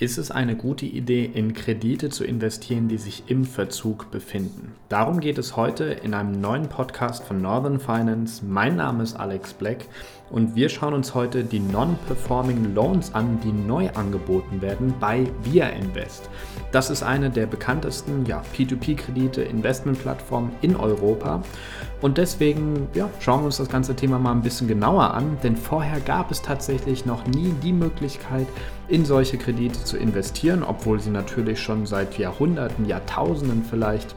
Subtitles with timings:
[0.00, 4.76] Ist es eine gute Idee, in Kredite zu investieren, die sich im Verzug befinden?
[4.88, 8.44] Darum geht es heute in einem neuen Podcast von Northern Finance.
[8.46, 9.86] Mein Name ist Alex Black
[10.30, 15.68] und wir schauen uns heute die Non-Performing Loans an, die neu angeboten werden bei Via
[15.68, 16.28] Invest.
[16.72, 21.42] Das ist eine der bekanntesten ja, P2P-Kredite, Investmentplattformen in Europa.
[22.00, 25.56] Und deswegen ja, schauen wir uns das ganze Thema mal ein bisschen genauer an, denn
[25.56, 28.46] vorher gab es tatsächlich noch nie die Möglichkeit,
[28.88, 34.14] in solche Kredite zu investieren, obwohl sie natürlich schon seit Jahrhunderten, Jahrtausenden vielleicht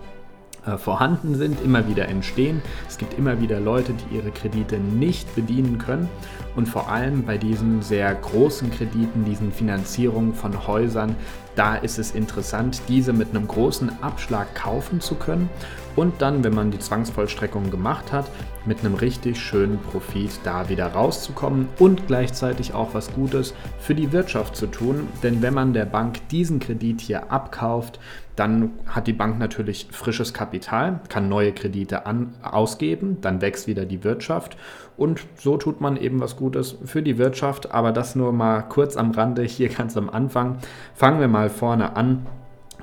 [0.66, 2.62] äh, vorhanden sind, immer wieder entstehen.
[2.88, 6.08] Es gibt immer wieder Leute, die ihre Kredite nicht bedienen können.
[6.56, 11.16] Und vor allem bei diesen sehr großen Krediten, diesen Finanzierungen von Häusern,
[11.56, 15.50] da ist es interessant, diese mit einem großen Abschlag kaufen zu können
[15.96, 18.30] und dann, wenn man die Zwangsvollstreckung gemacht hat,
[18.66, 24.12] mit einem richtig schönen Profit da wieder rauszukommen und gleichzeitig auch was Gutes für die
[24.12, 25.08] Wirtschaft zu tun.
[25.24, 28.00] Denn wenn man der Bank diesen Kredit hier abkauft,
[28.36, 33.86] dann hat die Bank natürlich frisches Kapital, kann neue Kredite an, ausgeben, dann wächst wieder
[33.86, 34.56] die Wirtschaft
[35.02, 37.72] und so tut man eben was Gutes für die Wirtschaft.
[37.72, 40.58] Aber das nur mal kurz am Rande, hier ganz am Anfang.
[40.94, 42.26] Fangen wir mal vorne an.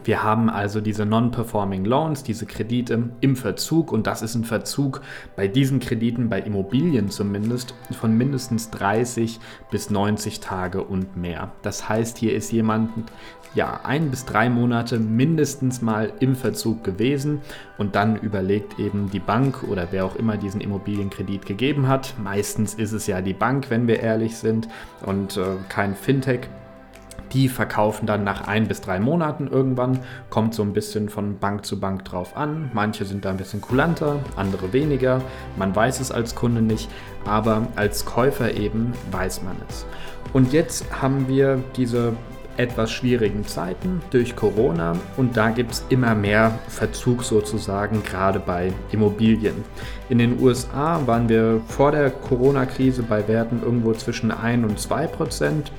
[0.05, 5.02] Wir haben also diese Non-Performing Loans, diese Kredite im Verzug und das ist ein Verzug
[5.36, 9.39] bei diesen Krediten, bei Immobilien zumindest, von mindestens 30
[9.70, 11.52] bis 90 Tage und mehr.
[11.61, 12.91] Das heißt, hier ist jemand
[13.55, 17.41] ja ein bis drei Monate mindestens mal im Verzug gewesen
[17.77, 22.14] und dann überlegt eben die Bank oder wer auch immer diesen Immobilienkredit gegeben hat.
[22.22, 24.69] Meistens ist es ja die Bank, wenn wir ehrlich sind
[25.05, 26.48] und äh, kein Fintech
[27.32, 30.00] die verkaufen dann nach ein bis drei Monaten irgendwann.
[30.30, 32.70] Kommt so ein bisschen von Bank zu Bank drauf an.
[32.74, 35.20] Manche sind da ein bisschen kulanter, andere weniger.
[35.56, 36.88] Man weiß es als Kunde nicht,
[37.24, 39.86] aber als Käufer eben weiß man es.
[40.32, 42.12] Und jetzt haben wir diese
[42.58, 48.72] etwas schwierigen Zeiten durch Corona und da gibt es immer mehr Verzug sozusagen, gerade bei
[48.90, 49.64] Immobilien.
[50.08, 55.06] In den USA waren wir vor der Corona-Krise bei Werten irgendwo zwischen 1 und 2
[55.06, 55.72] Prozent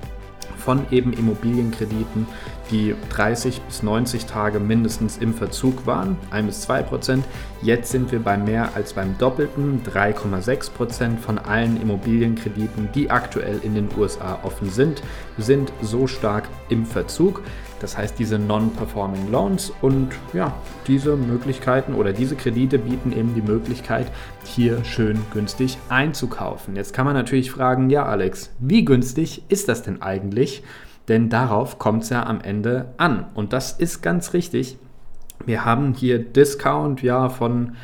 [0.57, 2.27] von eben Immobilienkrediten,
[2.71, 7.25] die 30 bis 90 Tage mindestens im Verzug waren, 1 bis 2 Prozent.
[7.61, 13.59] Jetzt sind wir bei mehr als beim Doppelten, 3,6 Prozent von allen Immobilienkrediten, die aktuell
[13.63, 15.01] in den USA offen sind,
[15.37, 17.41] sind so stark im Verzug.
[17.79, 20.53] Das heißt, diese Non-Performing Loans und ja,
[20.87, 24.11] diese Möglichkeiten oder diese Kredite bieten eben die Möglichkeit,
[24.43, 26.75] hier schön günstig einzukaufen.
[26.75, 30.63] Jetzt kann man natürlich fragen, ja Alex, wie günstig ist das denn eigentlich?
[31.07, 33.25] Denn darauf kommt es ja am Ende an.
[33.33, 34.77] Und das ist ganz richtig.
[35.45, 37.75] Wir haben hier Discount ja von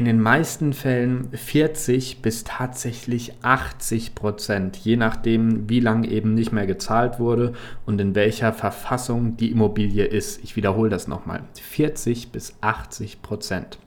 [0.00, 6.52] in den meisten Fällen 40 bis tatsächlich 80 Prozent, je nachdem, wie lange eben nicht
[6.52, 7.52] mehr gezahlt wurde
[7.84, 10.42] und in welcher Verfassung die Immobilie ist.
[10.42, 11.42] Ich wiederhole das nochmal.
[11.52, 13.78] 40 bis 80 Prozent.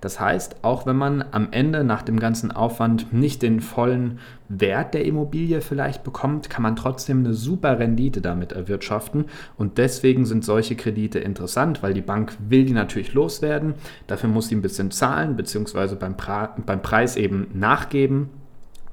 [0.00, 4.18] Das heißt, auch wenn man am Ende nach dem ganzen Aufwand nicht den vollen
[4.48, 9.26] Wert der Immobilie vielleicht bekommt, kann man trotzdem eine super Rendite damit erwirtschaften.
[9.56, 13.74] Und deswegen sind solche Kredite interessant, weil die Bank will die natürlich loswerden.
[14.08, 18.30] Dafür muss sie ein bisschen zahlen, beziehungsweise beim, pra beim Preis eben nachgeben.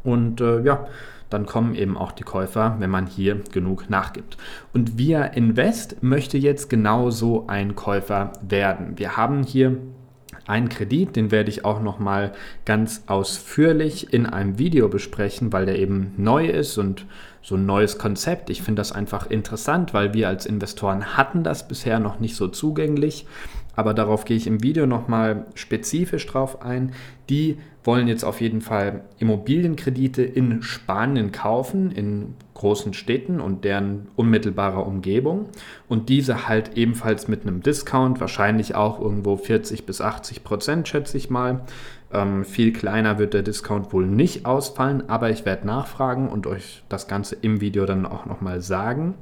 [0.03, 0.87] Und äh, ja,
[1.29, 4.37] dann kommen eben auch die Käufer, wenn man hier genug nachgibt.
[4.73, 8.97] Und Via Invest möchte jetzt genauso ein Käufer werden.
[8.97, 9.77] Wir haben hier
[10.45, 12.33] einen Kredit, den werde ich auch noch mal
[12.65, 17.05] ganz ausführlich in einem Video besprechen, weil der eben neu ist und
[17.41, 18.49] so ein neues Konzept.
[18.49, 22.47] Ich finde das einfach interessant, weil wir als Investoren hatten das bisher noch nicht so
[22.47, 23.25] zugänglich
[23.79, 26.91] aber darauf gehe ich im Video nochmal spezifisch drauf ein.
[27.29, 34.09] Die wollen jetzt auf jeden Fall Immobilienkredite in Spanien kaufen, in großen Städten und deren
[34.17, 35.45] unmittelbarer Umgebung.
[35.87, 41.15] Und diese halt ebenfalls mit einem Discount, wahrscheinlich auch irgendwo 40 bis 80 Prozent, schätze
[41.15, 41.61] ich mal.
[42.11, 46.83] Ähm, viel kleiner wird der Discount wohl nicht ausfallen, aber ich werde nachfragen und euch
[46.89, 49.13] das Ganze im Video dann auch nochmal sagen.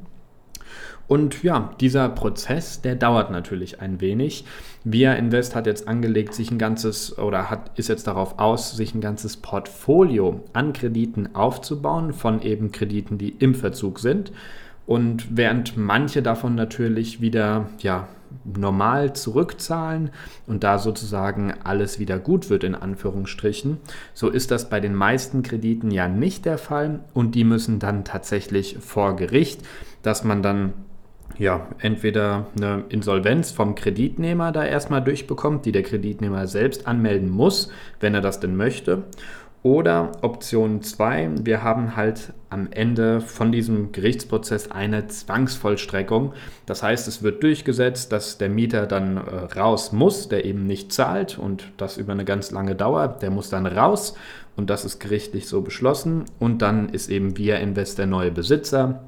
[1.08, 4.44] Und ja, dieser Prozess, der dauert natürlich ein wenig.
[4.84, 8.94] Via Invest hat jetzt angelegt, sich ein ganzes oder hat, ist jetzt darauf aus, sich
[8.94, 14.31] ein ganzes Portfolio an Krediten aufzubauen, von eben Krediten, die im Verzug sind.
[14.86, 18.08] Und während manche davon natürlich wieder ja,
[18.44, 20.12] normal zurückzahlen
[20.45, 23.77] und da sozusagen alles wieder gut wird in Anführungsstrichen.
[24.13, 28.03] So ist das bei den meisten Krediten ja nicht der Fall und die müssen dann
[28.03, 29.62] tatsächlich vor Gericht,
[30.01, 30.74] dass man dann
[31.38, 37.71] ja, entweder eine Insolvenz vom Kreditnehmer da erstmal durchbekommt, die der Kreditnehmer selbst anmelden muss,
[38.00, 39.03] wenn er das denn möchte.
[39.68, 46.31] Oder Option 2, wir haben halt am Ende von diesem Gerichtsprozess eine Zwangsvollstreckung.
[46.66, 50.94] Das heißt, es wird durchgesetzt, dass der Mieter dann äh, raus muss, der eben nicht
[50.94, 53.10] zahlt und das über eine ganz lange Dauer.
[53.10, 54.16] Der muss dann raus
[54.56, 56.24] und das ist gerichtlich so beschlossen.
[56.40, 59.04] Und dann ist eben Via Invest der neue Besitzer.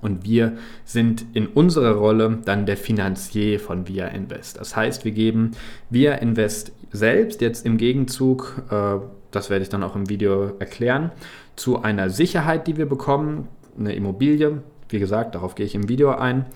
[0.00, 0.56] Und wir
[0.86, 4.58] sind in unserer Rolle dann der Finanzier von Via Invest.
[4.58, 5.50] Das heißt, wir geben
[5.90, 8.96] Via Invest selbst jetzt im Gegenzug äh,
[9.30, 11.12] das werde ich dann auch im Video erklären,
[11.56, 13.48] zu einer Sicherheit, die wir bekommen,
[13.78, 14.62] eine Immobilie.
[14.88, 16.46] Wie gesagt, darauf gehe ich im Video ein.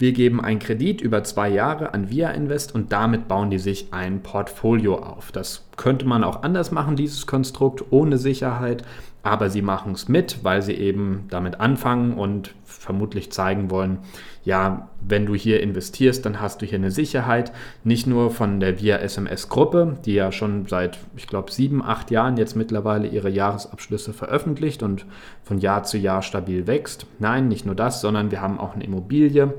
[0.00, 3.92] Wir geben einen Kredit über zwei Jahre an Via Invest und damit bauen die sich
[3.92, 5.30] ein Portfolio auf.
[5.30, 8.82] Das könnte man auch anders machen, dieses Konstrukt, ohne Sicherheit,
[9.22, 13.98] aber sie machen es mit, weil sie eben damit anfangen und vermutlich zeigen wollen,
[14.42, 17.52] ja, wenn du hier investierst, dann hast du hier eine Sicherheit,
[17.84, 22.10] nicht nur von der Via SMS Gruppe, die ja schon seit, ich glaube, sieben, acht
[22.10, 25.04] Jahren jetzt mittlerweile ihre Jahresabschlüsse veröffentlicht und
[25.42, 27.04] von Jahr zu Jahr stabil wächst.
[27.18, 29.52] Nein, nicht nur das, sondern wir haben auch eine Immobilie,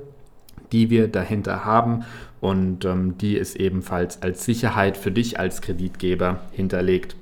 [0.72, 2.06] die wir dahinter haben
[2.40, 7.16] und ähm, die ist ebenfalls als Sicherheit für dich als Kreditgeber hinterlegt.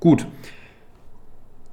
[0.00, 0.26] Gut,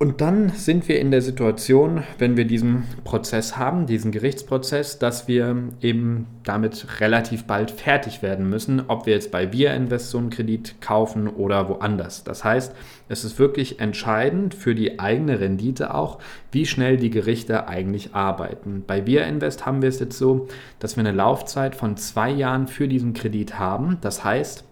[0.04, 5.30] und dann sind wir in der Situation, wenn wir diesen Prozess haben, diesen Gerichtsprozess, dass
[5.30, 10.18] wir eben damit relativ bald fertig werden müssen, ob wir jetzt bei Via Invest so
[10.18, 12.26] einen Kredit kaufen oder woanders.
[12.26, 12.76] Das heißt,
[13.08, 16.20] es ist wirklich entscheidend für die eigene Rendite auch,
[16.52, 18.84] wie schnell die Gerichte eigentlich arbeiten.
[18.86, 20.50] Bei Via Invest haben wir es jetzt so,
[20.80, 24.00] dass wir eine Laufzeit von zwei Jahren für diesen Kredit haben.
[24.02, 24.66] Das heißt,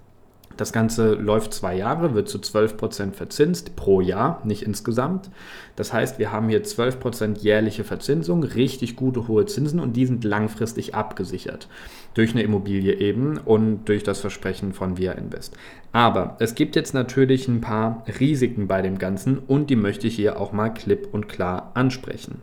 [0.57, 5.29] das Ganze läuft zwei Jahre, wird zu 12% verzinst pro Jahr, nicht insgesamt.
[5.75, 10.23] Das heißt, wir haben hier 12% jährliche Verzinsung, richtig gute hohe Zinsen und die sind
[10.23, 11.67] langfristig abgesichert.
[12.13, 15.55] Durch eine Immobilie eben und durch das Versprechen von Via Invest.
[15.91, 20.15] Aber es gibt jetzt natürlich ein paar Risiken bei dem Ganzen und die möchte ich
[20.15, 22.41] hier auch mal klipp und klar ansprechen.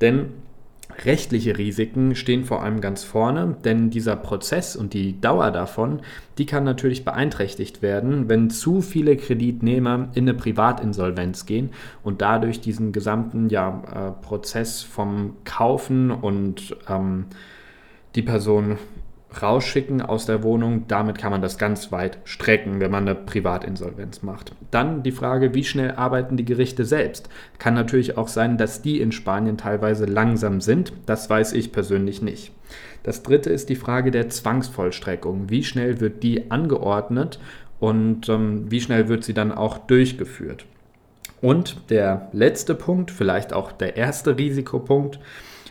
[0.00, 0.32] Denn
[1.04, 6.00] Rechtliche Risiken stehen vor allem ganz vorne, denn dieser Prozess und die Dauer davon,
[6.38, 11.70] die kann natürlich beeinträchtigt werden, wenn zu viele Kreditnehmer in eine Privatinsolvenz gehen
[12.02, 17.26] und dadurch diesen gesamten ja, äh, Prozess vom Kaufen und ähm,
[18.14, 18.78] die Person
[19.42, 20.84] rausschicken aus der Wohnung.
[20.88, 24.52] Damit kann man das ganz weit strecken, wenn man eine Privatinsolvenz macht.
[24.70, 27.28] Dann die Frage, wie schnell arbeiten die Gerichte selbst?
[27.58, 30.92] Kann natürlich auch sein, dass die in Spanien teilweise langsam sind.
[31.06, 32.52] Das weiß ich persönlich nicht.
[33.02, 35.48] Das dritte ist die Frage der Zwangsvollstreckung.
[35.48, 37.38] Wie schnell wird die angeordnet
[37.78, 40.66] und ähm, wie schnell wird sie dann auch durchgeführt?
[41.40, 45.20] Und der letzte Punkt, vielleicht auch der erste Risikopunkt,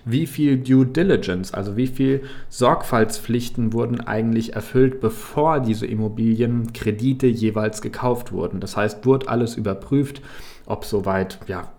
[0.06, 7.81] wie viel Due Diligence, also wie viel Sorgfaltspflichten wurden eigentlich erfüllt, bevor diese Immobilienkredite jeweils
[7.81, 8.60] gekauft wurden.
[8.60, 10.22] Das heißt, wurde alles überprüft,
[10.68, 11.72] ob soweit ja,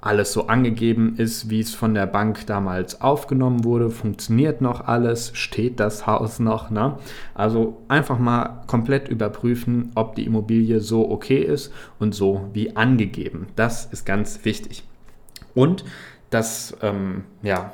[0.00, 5.32] alles so angegeben ist, wie es von der Bank damals aufgenommen wurde, funktioniert noch alles,
[5.34, 6.70] steht das Haus noch.
[6.70, 6.96] Ne?
[7.34, 13.48] Also einfach mal komplett überprüfen, ob die Immobilie so okay ist und so wie angegeben.
[13.56, 14.84] Das ist ganz wichtig.
[15.54, 15.84] Und
[16.30, 17.72] dass ähm, ja,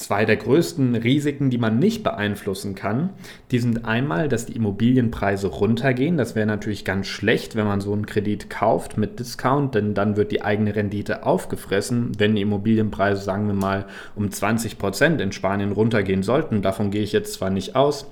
[0.00, 3.10] zwei der größten Risiken, die man nicht beeinflussen kann,
[3.50, 6.16] die sind einmal, dass die Immobilienpreise runtergehen.
[6.16, 10.16] Das wäre natürlich ganz schlecht, wenn man so einen Kredit kauft mit Discount, denn dann
[10.16, 12.12] wird die eigene Rendite aufgefressen.
[12.18, 13.84] Wenn die Immobilienpreise, sagen wir mal,
[14.16, 18.06] um 20 Prozent in Spanien runtergehen sollten, davon gehe ich jetzt zwar nicht aus,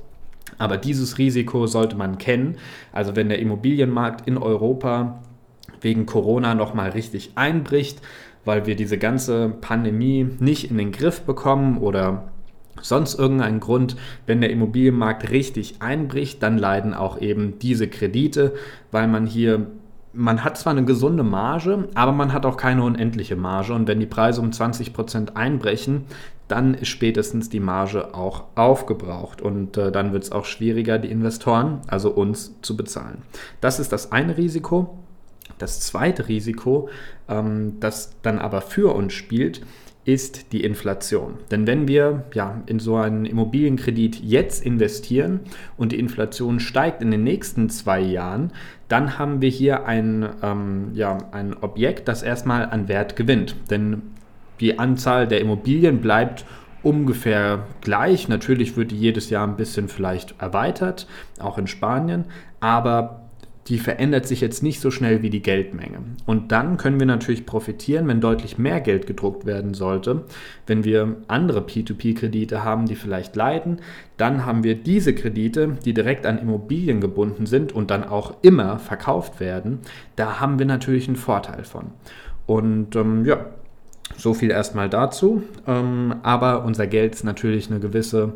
[0.59, 2.57] aber dieses Risiko sollte man kennen.
[2.93, 5.23] Also wenn der Immobilienmarkt in Europa
[5.81, 8.01] wegen Corona nochmal richtig einbricht,
[8.49, 12.29] weil wir diese ganze Pandemie nicht in den Griff bekommen oder
[12.81, 18.55] sonst irgendeinen Grund, wenn der Immobilienmarkt richtig einbricht, dann leiden auch eben diese Kredite,
[18.91, 19.67] weil man hier
[20.15, 23.75] man hat zwar eine gesunde Marge, aber man hat auch keine unendliche Marge.
[23.75, 26.07] Und wenn die Preise um 20% einbrechen,
[26.49, 29.43] dann ist spätestens die Marge auch aufgebraucht.
[29.43, 33.19] Und äh, dann wird es auch schwieriger, die Investoren, also uns, zu bezahlen.
[33.61, 34.99] Das ist das eine Risiko.
[35.59, 36.89] Das zweite Risiko,
[37.29, 39.63] ähm, das dann aber für uns spielt,
[40.09, 41.35] ist die Inflation.
[41.51, 45.41] Denn wenn wir ja, in so einen Immobilienkredit jetzt investieren
[45.77, 48.53] und die Inflation steigt in den nächsten zwei Jahren,
[48.89, 53.55] dann haben wir hier ein, ähm, ja, ein Objekt, das erstmal an Wert gewinnt.
[53.71, 54.01] Denn
[54.61, 56.47] die Anzahl der Immobilien bleibt
[56.83, 58.29] ungefähr gleich.
[58.29, 61.07] Natürlich wird die jedes Jahr ein bisschen vielleicht erweitert,
[61.39, 62.25] auch in Spanien,
[62.61, 63.28] aber
[63.69, 65.99] die verändert sich jetzt nicht so schnell wie die Geldmenge.
[66.25, 70.25] Und dann können wir natürlich profitieren, wenn deutlich mehr Geld gedruckt werden sollte.
[70.67, 73.81] Wenn wir andere P2P-Kredite haben, die vielleicht leiden,
[74.17, 78.79] dann haben wir diese Kredite, die direkt an Immobilien gebunden sind und dann auch immer
[78.79, 79.81] verkauft werden.
[80.17, 81.89] Da haben wir natürlich einen Vorteil von.
[82.47, 83.45] Und ähm, ja,
[84.17, 85.43] so viel erstmal dazu.
[85.67, 88.33] Ähm, aber unser Geld ist natürlich eine gewisse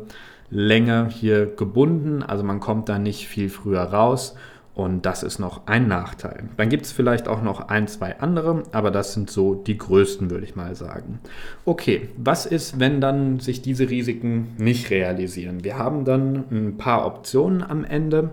[0.49, 4.35] Länge hier gebunden, also man kommt da nicht viel früher raus.
[4.75, 6.45] Und das ist noch ein Nachteil.
[6.57, 10.31] Dann gibt es vielleicht auch noch ein, zwei andere, aber das sind so die größten,
[10.31, 11.19] würde ich mal sagen.
[11.63, 15.63] Okay, was ist, wenn dann sich diese Risiken nicht realisieren?
[15.63, 18.31] Wir haben dann ein paar Optionen am Ende.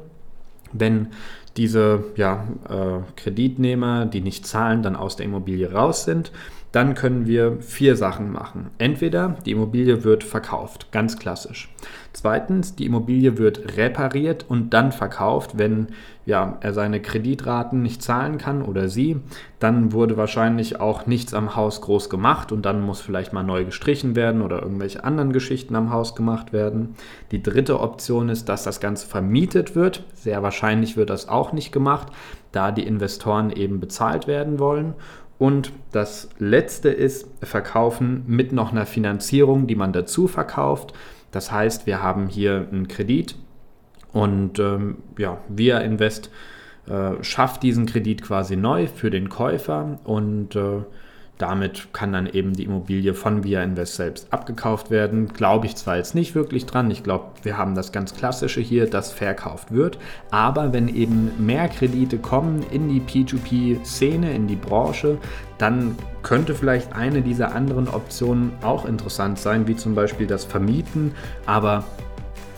[0.72, 1.08] Wenn
[1.58, 6.32] diese ja, äh, Kreditnehmer, die nicht zahlen, dann aus der Immobilie raus sind,
[6.72, 8.70] dann können wir vier Sachen machen.
[8.78, 11.68] Entweder die Immobilie wird verkauft, ganz klassisch.
[12.12, 15.88] Zweitens, die Immobilie wird repariert und dann verkauft, wenn
[16.26, 19.20] ja, er seine Kreditraten nicht zahlen kann oder sie.
[19.58, 23.64] Dann wurde wahrscheinlich auch nichts am Haus groß gemacht und dann muss vielleicht mal neu
[23.64, 26.94] gestrichen werden oder irgendwelche anderen Geschichten am Haus gemacht werden.
[27.32, 30.04] Die dritte Option ist, dass das Ganze vermietet wird.
[30.14, 32.08] Sehr wahrscheinlich wird das auch nicht gemacht,
[32.52, 34.94] da die Investoren eben bezahlt werden wollen.
[35.40, 40.92] Und das letzte ist Verkaufen mit noch einer Finanzierung, die man dazu verkauft.
[41.30, 43.36] Das heißt, wir haben hier einen Kredit
[44.12, 46.30] und ähm, ja, Via Invest
[46.86, 50.82] äh, schafft diesen Kredit quasi neu für den Käufer und äh,
[51.40, 55.28] damit kann dann eben die Immobilie von Via Invest selbst abgekauft werden.
[55.28, 56.90] Glaube ich zwar jetzt nicht wirklich dran.
[56.90, 59.98] Ich glaube, wir haben das ganz Klassische hier, das verkauft wird.
[60.30, 65.18] Aber wenn eben mehr Kredite kommen in die P2P-Szene, in die Branche,
[65.56, 71.12] dann könnte vielleicht eine dieser anderen Optionen auch interessant sein, wie zum Beispiel das Vermieten.
[71.46, 71.84] Aber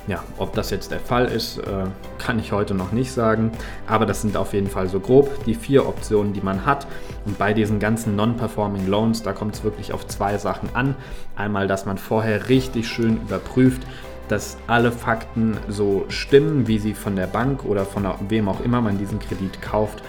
[0.08, 1.84] ja, ob das jetzt der Fall ist, äh,
[2.18, 3.52] kann ich heute noch nicht sagen.
[3.86, 6.86] Aber das sind auf jeden Fall so grob die vier Optionen, die man hat.
[7.24, 10.96] Und bei diesen ganzen Non-Performing Loans, da kommt es wirklich auf zwei Sachen an.
[11.36, 13.82] Einmal, dass man vorher richtig schön überprüft,
[14.28, 18.80] dass alle Fakten so stimmen, wie sie von der Bank oder von wem auch immer
[18.80, 20.02] man diesen Kredit kauft,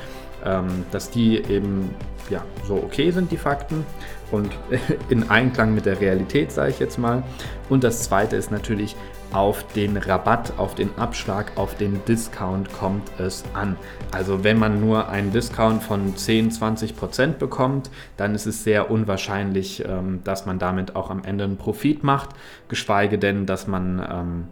[0.45, 1.93] ähm, dass die eben
[2.29, 3.85] ja, so okay sind, die Fakten
[4.31, 4.51] und
[5.09, 7.23] in Einklang mit der Realität, sage ich jetzt mal.
[7.69, 8.95] Und das zweite ist natürlich,
[9.33, 13.75] auf den Rabatt, auf den Abschlag, auf den Discount kommt es an.
[14.11, 18.91] Also wenn man nur einen Discount von 10, 20 Prozent bekommt, dann ist es sehr
[18.91, 22.29] unwahrscheinlich, ähm, dass man damit auch am Ende einen Profit macht,
[22.69, 24.47] geschweige denn, dass man ähm,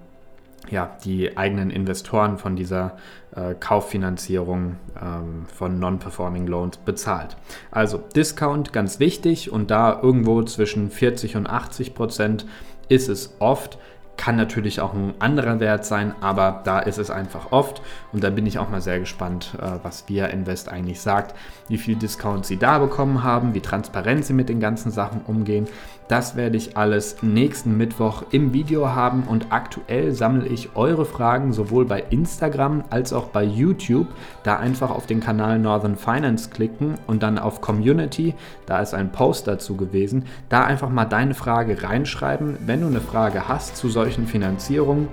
[0.70, 2.98] ja, die eigenen Investoren von dieser
[3.36, 7.36] äh, Kauffinanzierung ähm, von Non-Performing Loans bezahlt.
[7.72, 12.46] Also Discount ganz wichtig und da irgendwo zwischen 40 und 80 Prozent
[12.90, 13.78] ist es oft
[14.18, 17.82] kann natürlich auch ein anderer Wert sein, aber da ist es einfach oft.
[18.12, 21.36] Und da bin ich auch mal sehr gespannt, äh, was Via Invest eigentlich sagt,
[21.68, 25.68] wie viel Discount sie da bekommen haben, wie transparent sie mit den ganzen Sachen umgehen.
[26.12, 31.54] Das werde ich alles nächsten Mittwoch im Video haben und aktuell sammle ich eure Fragen
[31.54, 34.08] sowohl bei Instagram als auch bei YouTube.
[34.44, 38.34] Da einfach auf den Kanal Northern Finance klicken und dann auf Community,
[38.66, 43.00] da ist ein Post dazu gewesen, da einfach mal deine Frage reinschreiben, wenn du eine
[43.00, 45.08] Frage hast zu solchen Finanzierungen.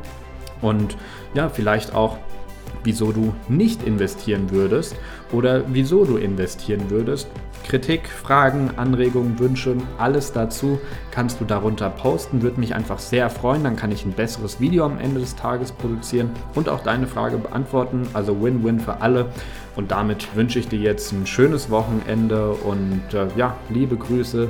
[0.63, 0.97] Und
[1.33, 2.19] ja, vielleicht auch
[2.89, 4.97] wieso du nicht investieren würdest
[5.31, 7.29] oder wieso du investieren würdest.
[7.67, 10.81] Kritik, Fragen, Anregungen, Wünsche, alles dazu
[11.11, 12.41] kannst du darunter posten.
[12.41, 13.63] Würde mich einfach sehr freuen.
[13.63, 17.37] Dann kann ich ein besseres Video am Ende des Tages produzieren und auch deine Frage
[17.37, 18.09] beantworten.
[18.15, 19.27] Also Win-Win für alle.
[19.77, 24.49] Und damit wünsche ich dir jetzt ein schönes Wochenende und äh, ja, liebe Grüße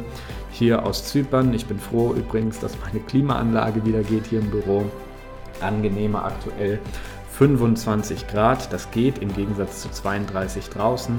[0.52, 1.52] hier aus Zypern.
[1.54, 4.84] Ich bin froh übrigens, dass meine Klimaanlage wieder geht hier im Büro.
[5.60, 6.78] Angenehmer aktuell.
[7.38, 8.72] 25 Grad.
[8.72, 11.18] Das geht im Gegensatz zu 32 draußen.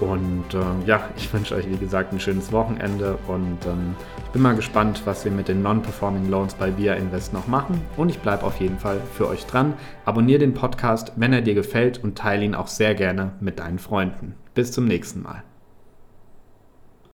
[0.00, 4.42] Und äh, ja, ich wünsche euch wie gesagt ein schönes Wochenende und ähm, ich bin
[4.42, 7.80] mal gespannt, was wir mit den Non-Performing Loans bei Via Invest noch machen.
[7.96, 9.74] Und ich bleibe auf jeden Fall für euch dran.
[10.04, 13.78] Abonniere den Podcast, wenn er dir gefällt und teile ihn auch sehr gerne mit deinen
[13.78, 14.34] Freunden.
[14.54, 15.44] Bis zum nächsten Mal.